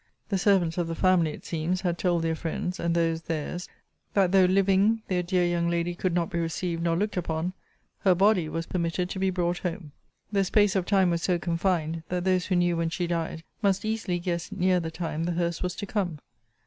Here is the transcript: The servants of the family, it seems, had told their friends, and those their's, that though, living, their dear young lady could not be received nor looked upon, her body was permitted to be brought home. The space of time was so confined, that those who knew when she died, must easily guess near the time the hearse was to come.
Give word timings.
The 0.29 0.39
servants 0.39 0.79
of 0.79 0.87
the 0.87 0.95
family, 0.95 1.29
it 1.29 1.45
seems, 1.45 1.81
had 1.81 1.99
told 1.99 2.23
their 2.23 2.33
friends, 2.33 2.79
and 2.79 2.95
those 2.95 3.21
their's, 3.21 3.69
that 4.15 4.31
though, 4.31 4.45
living, 4.45 5.03
their 5.09 5.21
dear 5.21 5.45
young 5.45 5.69
lady 5.69 5.93
could 5.93 6.15
not 6.15 6.31
be 6.31 6.39
received 6.39 6.81
nor 6.81 6.95
looked 6.95 7.17
upon, 7.17 7.53
her 7.99 8.15
body 8.15 8.49
was 8.49 8.65
permitted 8.65 9.11
to 9.11 9.19
be 9.19 9.29
brought 9.29 9.59
home. 9.59 9.91
The 10.31 10.43
space 10.43 10.75
of 10.75 10.87
time 10.87 11.11
was 11.11 11.21
so 11.21 11.37
confined, 11.37 12.01
that 12.09 12.23
those 12.23 12.47
who 12.47 12.55
knew 12.55 12.75
when 12.77 12.89
she 12.89 13.05
died, 13.05 13.43
must 13.61 13.85
easily 13.85 14.17
guess 14.17 14.51
near 14.51 14.79
the 14.79 14.89
time 14.89 15.25
the 15.25 15.33
hearse 15.33 15.61
was 15.61 15.75
to 15.75 15.85
come. 15.85 16.17